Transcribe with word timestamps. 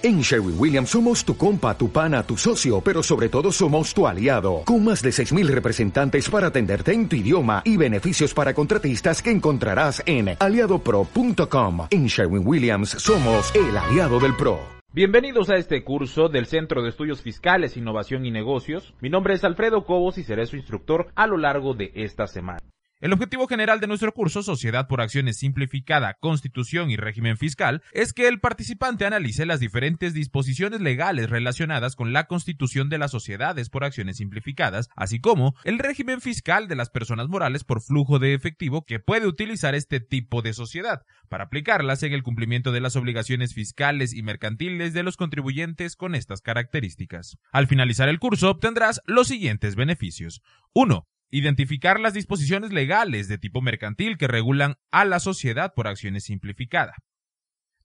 En 0.00 0.20
Sherwin 0.20 0.54
Williams 0.56 0.90
somos 0.90 1.24
tu 1.24 1.36
compa, 1.36 1.76
tu 1.76 1.90
pana, 1.90 2.22
tu 2.22 2.36
socio, 2.36 2.80
pero 2.80 3.02
sobre 3.02 3.28
todo 3.28 3.50
somos 3.50 3.92
tu 3.92 4.06
aliado, 4.06 4.62
con 4.64 4.84
más 4.84 5.02
de 5.02 5.10
6.000 5.10 5.48
representantes 5.48 6.30
para 6.30 6.46
atenderte 6.48 6.92
en 6.92 7.08
tu 7.08 7.16
idioma 7.16 7.62
y 7.64 7.76
beneficios 7.76 8.32
para 8.32 8.54
contratistas 8.54 9.20
que 9.20 9.32
encontrarás 9.32 10.00
en 10.06 10.36
aliadopro.com. 10.38 11.88
En 11.90 12.06
Sherwin 12.06 12.46
Williams 12.46 12.90
somos 12.90 13.52
el 13.56 13.76
aliado 13.76 14.20
del 14.20 14.36
PRO. 14.36 14.60
Bienvenidos 14.92 15.50
a 15.50 15.56
este 15.56 15.82
curso 15.82 16.28
del 16.28 16.46
Centro 16.46 16.82
de 16.82 16.90
Estudios 16.90 17.20
Fiscales, 17.20 17.76
Innovación 17.76 18.24
y 18.24 18.30
Negocios. 18.30 18.94
Mi 19.00 19.10
nombre 19.10 19.34
es 19.34 19.42
Alfredo 19.42 19.84
Cobos 19.84 20.16
y 20.16 20.22
seré 20.22 20.46
su 20.46 20.54
instructor 20.54 21.08
a 21.16 21.26
lo 21.26 21.36
largo 21.36 21.74
de 21.74 21.90
esta 21.96 22.28
semana. 22.28 22.60
El 23.00 23.12
objetivo 23.12 23.46
general 23.46 23.78
de 23.78 23.86
nuestro 23.86 24.12
curso 24.12 24.42
Sociedad 24.42 24.88
por 24.88 25.00
Acciones 25.00 25.36
Simplificada, 25.36 26.14
Constitución 26.14 26.90
y 26.90 26.96
Régimen 26.96 27.36
Fiscal 27.36 27.80
es 27.92 28.12
que 28.12 28.26
el 28.26 28.40
participante 28.40 29.06
analice 29.06 29.46
las 29.46 29.60
diferentes 29.60 30.14
disposiciones 30.14 30.80
legales 30.80 31.30
relacionadas 31.30 31.94
con 31.94 32.12
la 32.12 32.26
constitución 32.26 32.88
de 32.88 32.98
las 32.98 33.12
sociedades 33.12 33.70
por 33.70 33.84
acciones 33.84 34.16
simplificadas, 34.16 34.88
así 34.96 35.20
como 35.20 35.54
el 35.62 35.78
régimen 35.78 36.20
fiscal 36.20 36.66
de 36.66 36.74
las 36.74 36.90
personas 36.90 37.28
morales 37.28 37.62
por 37.62 37.82
flujo 37.82 38.18
de 38.18 38.34
efectivo 38.34 38.84
que 38.84 38.98
puede 38.98 39.28
utilizar 39.28 39.76
este 39.76 40.00
tipo 40.00 40.42
de 40.42 40.52
sociedad 40.52 41.02
para 41.28 41.44
aplicarlas 41.44 42.02
en 42.02 42.12
el 42.12 42.24
cumplimiento 42.24 42.72
de 42.72 42.80
las 42.80 42.96
obligaciones 42.96 43.54
fiscales 43.54 44.12
y 44.12 44.24
mercantiles 44.24 44.92
de 44.92 45.04
los 45.04 45.16
contribuyentes 45.16 45.94
con 45.94 46.16
estas 46.16 46.40
características. 46.40 47.38
Al 47.52 47.68
finalizar 47.68 48.08
el 48.08 48.18
curso 48.18 48.50
obtendrás 48.50 49.00
los 49.06 49.28
siguientes 49.28 49.76
beneficios. 49.76 50.42
1 50.72 51.06
Identificar 51.30 52.00
las 52.00 52.14
disposiciones 52.14 52.72
legales 52.72 53.28
de 53.28 53.38
tipo 53.38 53.60
mercantil 53.60 54.16
que 54.16 54.28
regulan 54.28 54.76
a 54.90 55.04
la 55.04 55.20
sociedad 55.20 55.74
por 55.74 55.86
acciones 55.86 56.24
simplificada. 56.24 56.94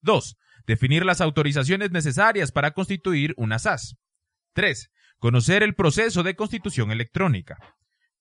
2. 0.01 0.37
Definir 0.65 1.05
las 1.05 1.19
autorizaciones 1.19 1.91
necesarias 1.91 2.51
para 2.51 2.71
constituir 2.71 3.33
una 3.35 3.59
SAS. 3.59 3.95
3. 4.53 4.89
Conocer 5.17 5.63
el 5.63 5.75
proceso 5.75 6.23
de 6.23 6.35
constitución 6.35 6.91
electrónica. 6.91 7.57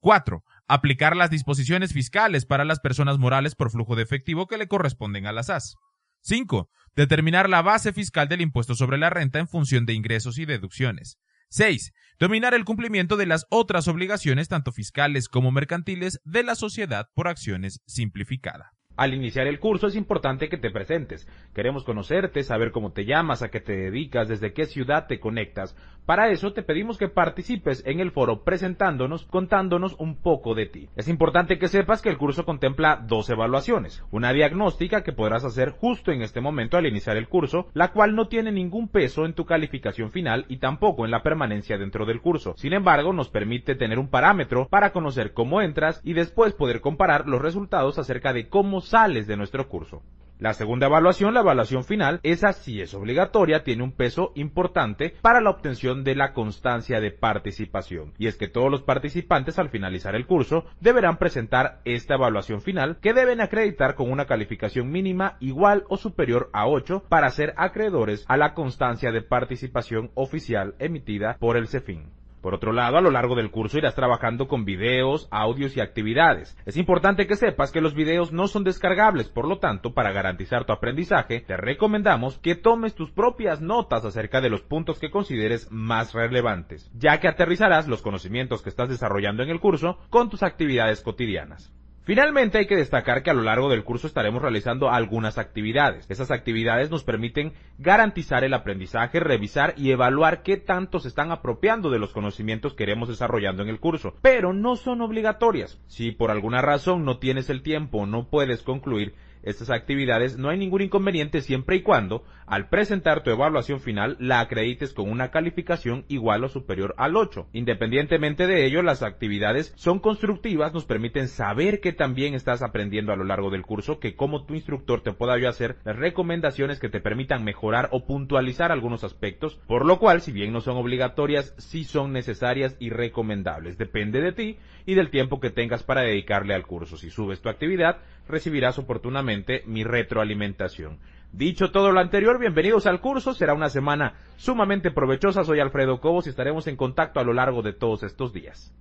4. 0.01 0.43
Aplicar 0.67 1.17
las 1.17 1.31
disposiciones 1.31 1.93
fiscales 1.93 2.45
para 2.45 2.65
las 2.65 2.81
personas 2.81 3.19
morales 3.19 3.55
por 3.55 3.71
flujo 3.71 3.95
de 3.95 4.03
efectivo 4.03 4.49
que 4.49 4.59
le 4.59 4.67
corresponden 4.67 5.27
a 5.27 5.33
la 5.33 5.45
SAS. 5.45 5.77
5. 6.23 6.69
Determinar 6.97 7.49
la 7.49 7.63
base 7.63 7.93
fiscal 7.93 8.29
del 8.29 8.41
impuesto 8.41 8.75
sobre 8.75 8.99
la 8.99 9.11
renta 9.11 9.39
en 9.39 9.47
función 9.47 9.87
de 9.87 9.93
ingresos 9.93 10.39
y 10.39 10.47
deducciones. 10.47 11.19
6. 11.53 11.93
Dominar 12.19 12.55
el 12.55 12.65
cumplimiento 12.65 13.19
de 13.19 13.27
las 13.27 13.45
otras 13.51 13.87
obligaciones, 13.87 14.49
tanto 14.49 14.73
fiscales 14.73 15.29
como 15.29 15.53
mercantiles, 15.53 16.19
de 16.25 16.43
la 16.43 16.55
sociedad 16.55 17.11
por 17.15 17.29
acciones 17.29 17.83
simplificada. 17.87 18.73
Al 19.03 19.15
iniciar 19.15 19.49
el 19.49 19.59
curso 19.59 19.89
es 19.89 19.97
importante 19.97 20.49
que 20.49 20.59
te 20.59 20.71
presentes. 20.71 21.27
Queremos 21.57 21.83
conocerte, 21.83 22.45
saber 22.45 22.71
cómo 22.71 22.93
te 22.93 23.05
llamas, 23.05 23.43
a 23.43 23.49
qué 23.49 23.59
te 23.59 23.73
dedicas, 23.73 24.29
desde 24.29 24.53
qué 24.53 24.65
ciudad 24.65 25.09
te 25.09 25.19
conectas. 25.19 25.75
Para 26.07 26.31
eso 26.31 26.53
te 26.53 26.65
pedimos 26.65 26.99
que 26.99 27.09
participes 27.09 27.85
en 27.87 28.01
el 28.01 28.11
foro 28.11 28.43
presentándonos, 28.43 29.25
contándonos 29.27 29.95
un 30.01 30.17
poco 30.17 30.55
de 30.55 30.67
ti. 30.67 30.89
Es 30.97 31.07
importante 31.07 31.59
que 31.59 31.69
sepas 31.69 32.03
que 32.03 32.11
el 32.11 32.19
curso 32.19 32.45
contempla 32.45 33.05
dos 33.07 33.31
evaluaciones. 33.31 34.05
Una 34.11 34.33
diagnóstica 34.33 35.03
que 35.03 35.13
podrás 35.13 35.45
hacer 35.45 35.71
justo 35.71 36.11
en 36.11 36.23
este 36.23 36.41
momento 36.41 36.77
al 36.77 36.87
iniciar 36.87 37.17
el 37.17 37.29
curso, 37.29 37.69
la 37.73 37.93
cual 37.93 38.17
no 38.17 38.27
tiene 38.27 38.51
ningún 38.51 38.89
peso 38.89 39.27
en 39.27 39.35
tu 39.35 39.47
calificación 39.47 40.11
final 40.11 40.45
y 40.49 40.57
tampoco 40.59 41.05
en 41.05 41.13
la 41.13 41.23
permanencia 41.23 41.79
dentro 41.79 42.05
del 42.05 42.21
curso. 42.21 42.55
Sin 42.57 42.73
embargo, 42.73 43.13
nos 43.13 43.29
permite 43.29 43.77
tener 43.77 44.01
un 44.01 44.11
parámetro 44.11 44.67
para 44.69 44.91
conocer 44.91 45.33
cómo 45.33 45.61
entras 45.61 46.01
y 46.03 46.15
después 46.15 46.53
poder 46.53 46.81
comparar 46.81 47.29
los 47.29 47.43
resultados 47.43 47.99
acerca 47.99 48.33
de 48.33 48.49
cómo 48.49 48.81
sales 48.93 49.27
de 49.27 49.39
nuestro 49.39 49.71
curso. 49.71 50.03
La 50.39 50.53
segunda 50.53 50.87
evaluación, 50.87 51.33
la 51.33 51.41
evaluación 51.41 51.83
final, 51.83 52.21
esa 52.23 52.53
sí 52.53 52.83
es 52.83 52.93
obligatoria, 52.93 53.65
tiene 53.65 53.85
un 53.85 53.93
peso 53.93 54.33
importante 54.35 55.15
para 55.23 55.41
la 55.41 55.49
obtención 55.49 56.05
de 56.05 56.15
la 56.15 56.35
constancia 56.35 57.01
de 57.01 57.11
participación. 57.11 58.13
Y 58.19 58.27
es 58.27 58.37
que 58.37 58.49
todos 58.49 58.71
los 58.71 58.83
participantes 58.83 59.59
al 59.59 59.71
finalizar 59.71 60.15
el 60.15 60.27
curso 60.27 60.67
deberán 60.81 61.17
presentar 61.17 61.81
esta 61.87 62.17
evaluación 62.17 62.61
final 62.61 62.99
que 63.01 63.15
deben 63.15 63.41
acreditar 63.41 63.95
con 63.95 64.11
una 64.11 64.27
calificación 64.27 64.91
mínima 64.91 65.39
igual 65.41 65.85
o 65.89 65.97
superior 65.97 66.51
a 66.53 66.67
8 66.67 67.05
para 67.09 67.31
ser 67.31 67.55
acreedores 67.57 68.27
a 68.29 68.37
la 68.37 68.53
constancia 68.53 69.11
de 69.11 69.23
participación 69.23 70.11
oficial 70.15 70.75
emitida 70.81 71.39
por 71.41 71.57
el 71.57 71.69
CEFIN. 71.69 72.22
Por 72.43 72.55
otro 72.55 72.73
lado, 72.73 72.99
a 72.99 73.01
lo 73.01 73.13
largo 73.13 73.37
del 73.37 73.53
curso 73.53 73.79
irás 73.79 73.95
trabajando 73.95 74.49
con 74.49 74.65
videos, 74.65 75.29
audios 75.31 75.77
y 75.77 75.81
actividades. 75.81 76.59
Es 76.67 76.77
importante 76.77 77.29
que 77.29 77.37
sepas 77.37 77.71
que 77.71 77.81
los 77.81 77.95
videos 77.95 78.33
no 78.33 78.49
son 78.49 78.65
descargables, 78.65 79.29
por 79.29 79.47
lo 79.47 79.59
tanto, 79.59 79.95
para 79.95 80.11
garantizar 80.11 80.65
tu 80.65 80.73
aprendizaje, 80.73 81.41
te 81.41 81.57
recomendamos 81.57 82.39
que 82.39 82.57
tomes 82.57 82.97
tus 82.97 83.13
propias 83.13 83.61
notas 83.61 84.05
acerca 84.05 84.41
de 84.41 84.51
los 84.51 84.63
puntos 84.63 84.99
que 84.99 85.11
consideres 85.11 85.71
más 85.71 86.15
relevantes, 86.15 86.91
ya 86.95 87.21
que 87.21 87.29
aterrizarás 87.29 87.87
los 87.87 88.03
conocimientos 88.03 88.61
que 88.61 88.71
estás 88.71 88.89
desarrollando 88.89 89.45
en 89.45 89.51
el 89.51 89.61
curso 89.61 89.99
con 90.11 90.29
tus 90.29 90.43
actividades 90.43 91.01
cotidianas. 91.01 91.73
Finalmente 92.05 92.59
hay 92.59 92.67
que 92.67 92.75
destacar 92.75 93.23
que 93.23 93.31
a 93.31 93.35
lo 93.35 93.43
largo 93.43 93.71
del 93.71 93.85
curso 93.85 94.09
estaremos 94.09 94.43
realizando 94.43 94.91
algunas 94.91 95.39
actividades. 95.39 96.05
Esas 96.11 96.33
actividades 96.33 96.91
nos 96.91 97.05
permiten 97.05 97.53
garantizar 97.79 98.43
el 98.43 98.55
aprendizaje, 98.55 99.21
revisar 99.21 99.75
y 99.77 99.93
evaluar 99.93 100.43
qué 100.43 100.57
tanto 100.57 100.99
se 100.99 101.07
están 101.07 101.31
apropiando 101.31 101.91
de 101.91 102.01
los 102.01 102.13
conocimientos 102.13 102.75
que 102.75 102.83
iremos 102.83 103.09
desarrollando 103.09 103.63
en 103.63 103.69
el 103.69 103.79
curso, 103.79 104.17
pero 104.21 104.53
no 104.53 104.75
son 104.75 105.01
obligatorias. 105.01 105.81
Si 105.87 106.11
por 106.11 106.33
alguna 106.33 106.61
razón 106.61 107.05
no 107.05 107.19
tienes 107.19 107.49
el 107.51 107.63
tiempo 107.63 107.99
o 107.99 108.07
no 108.07 108.27
puedes 108.29 108.63
concluir 108.63 109.15
estas 109.43 109.71
actividades 109.71 110.39
no 110.39 110.49
hay 110.49 110.59
ningún 110.59 110.83
inconveniente 110.83 111.41
siempre 111.41 111.77
y 111.77 111.83
cuando, 111.83 112.25
al 112.47 112.69
presentar 112.69 113.23
tu 113.23 113.31
evaluación 113.31 113.81
final, 113.81 114.17
la 114.21 114.41
acredites 114.41 114.93
con 114.93 115.11
una 115.11 115.31
calificación 115.31 116.05
igual 116.09 116.45
o 116.45 116.49
superior 116.49 116.95
al 116.99 117.17
8. 117.17 117.49
Independientemente 117.53 118.47
de 118.47 118.65
ello, 118.67 118.83
las 118.83 119.03
actividades 119.03 119.73
son 119.77 119.99
constructivas, 119.99 120.73
nos 120.73 120.85
permiten 120.85 121.29
saber 121.29 121.81
que 121.81 121.93
también 121.93 122.35
estás 122.35 122.63
aprendiendo 122.63 123.13
a 123.13 123.17
lo 123.17 123.25
largo 123.25 123.51
del 123.51 123.63
curso, 123.63 123.99
que 123.99 124.15
como 124.15 124.45
tu 124.45 124.55
instructor 124.55 125.03
te 125.03 125.13
pueda 125.13 125.39
yo 125.39 125.49
hacer 125.49 125.77
las 125.85 125.97
recomendaciones 125.97 126.79
que 126.79 126.89
te 126.89 127.01
permitan 127.01 127.45
mejorar 127.45 127.89
o 127.93 128.05
puntualizar 128.05 128.71
algunos 128.71 129.03
aspectos, 129.03 129.61
por 129.67 129.85
lo 129.85 129.99
cual, 129.99 130.21
si 130.21 130.33
bien 130.33 130.53
no 130.53 130.61
son 130.61 130.77
obligatorias, 130.77 131.55
sí 131.59 131.85
son 131.85 132.13
necesarias 132.13 132.77
y 132.79 132.91
recomendables. 132.91 133.79
Depende 133.79 134.21
de 134.21 134.33
ti 134.33 134.59
y 134.87 134.95
del 134.95 135.11
tiempo 135.11 135.41
que 135.41 135.51
tengas 135.51 135.83
para 135.83 136.03
dedicarle 136.03 136.55
al 136.55 136.67
curso. 136.67 136.97
Si 136.97 137.11
subes 137.11 137.41
tu 137.41 137.49
actividad, 137.49 137.99
recibirás 138.29 138.79
oportunamente 138.79 139.32
mi 139.67 139.85
retroalimentación. 139.85 140.99
Dicho 141.33 141.71
todo 141.71 141.93
lo 141.93 142.01
anterior, 142.01 142.39
bienvenidos 142.39 142.87
al 142.87 143.01
curso. 143.01 143.33
Será 143.33 143.55
una 143.55 143.71
semana 143.71 144.15
sumamente 144.37 144.91
provechosa. 144.91 145.45
Soy 145.45 145.61
Alfredo 145.61 146.01
Cobos 146.01 146.27
y 146.27 146.31
estaremos 146.31 146.67
en 146.67 146.77
contacto 146.77 147.21
a 147.21 147.25
lo 147.25 147.33
largo 147.33 147.63
de 147.63 147.73
todos 147.73 148.03
estos 148.03 148.33
días. 148.33 148.75